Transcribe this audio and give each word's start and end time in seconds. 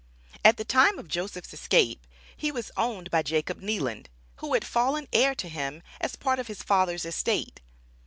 At 0.43 0.57
the 0.57 0.65
time 0.65 0.97
of 0.97 1.07
Joseph's 1.07 1.53
escape, 1.53 2.07
he 2.35 2.51
was 2.51 2.71
owned 2.75 3.11
by 3.11 3.21
Jacob 3.21 3.61
Kneeland, 3.61 4.07
who 4.37 4.55
had 4.55 4.65
fallen 4.65 5.07
heir 5.13 5.35
to 5.35 5.47
him 5.47 5.83
as 5.99 6.15
a 6.15 6.17
part 6.17 6.39
of 6.39 6.47
his 6.47 6.63
father's 6.63 7.05
estate. 7.05 7.61